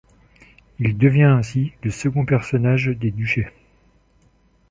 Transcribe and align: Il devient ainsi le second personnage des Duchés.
Il 0.79 0.97
devient 0.97 1.21
ainsi 1.25 1.73
le 1.83 1.91
second 1.91 2.25
personnage 2.25 2.87
des 2.87 3.11
Duchés. 3.11 3.49